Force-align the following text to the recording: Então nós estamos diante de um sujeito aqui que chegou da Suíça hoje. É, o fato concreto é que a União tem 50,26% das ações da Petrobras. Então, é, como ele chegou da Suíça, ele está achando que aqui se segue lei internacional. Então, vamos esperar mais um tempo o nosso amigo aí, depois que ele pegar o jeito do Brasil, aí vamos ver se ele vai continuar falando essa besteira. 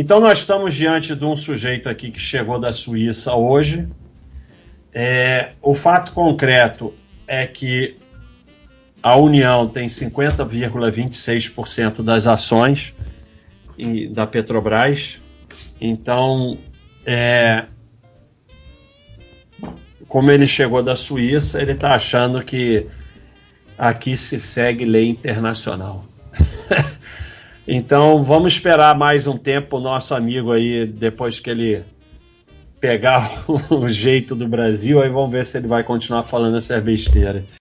Então 0.00 0.20
nós 0.20 0.38
estamos 0.38 0.76
diante 0.76 1.16
de 1.16 1.24
um 1.24 1.34
sujeito 1.34 1.88
aqui 1.88 2.12
que 2.12 2.20
chegou 2.20 2.60
da 2.60 2.72
Suíça 2.72 3.34
hoje. 3.34 3.88
É, 4.94 5.54
o 5.60 5.74
fato 5.74 6.12
concreto 6.12 6.94
é 7.26 7.44
que 7.48 7.96
a 9.02 9.16
União 9.16 9.66
tem 9.66 9.88
50,26% 9.88 12.00
das 12.00 12.28
ações 12.28 12.94
da 14.12 14.24
Petrobras. 14.24 15.20
Então, 15.80 16.56
é, 17.04 17.64
como 20.06 20.30
ele 20.30 20.46
chegou 20.46 20.80
da 20.80 20.94
Suíça, 20.94 21.60
ele 21.60 21.72
está 21.72 21.96
achando 21.96 22.40
que 22.44 22.86
aqui 23.76 24.16
se 24.16 24.38
segue 24.38 24.84
lei 24.84 25.08
internacional. 25.08 26.06
Então, 27.70 28.24
vamos 28.24 28.54
esperar 28.54 28.96
mais 28.96 29.26
um 29.26 29.36
tempo 29.36 29.76
o 29.76 29.80
nosso 29.80 30.14
amigo 30.14 30.52
aí, 30.52 30.86
depois 30.86 31.38
que 31.38 31.50
ele 31.50 31.84
pegar 32.80 33.44
o 33.68 33.86
jeito 33.86 34.34
do 34.34 34.48
Brasil, 34.48 35.02
aí 35.02 35.10
vamos 35.10 35.30
ver 35.30 35.44
se 35.44 35.58
ele 35.58 35.68
vai 35.68 35.84
continuar 35.84 36.22
falando 36.22 36.56
essa 36.56 36.80
besteira. 36.80 37.44